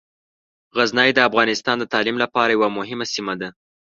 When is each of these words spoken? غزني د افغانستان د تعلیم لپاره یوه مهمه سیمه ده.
غزني 0.77 1.09
د 1.15 1.19
افغانستان 1.29 1.75
د 1.79 1.83
تعلیم 1.93 2.17
لپاره 2.23 2.51
یوه 2.55 2.69
مهمه 2.77 3.05
سیمه 3.13 3.33
ده. 3.41 3.49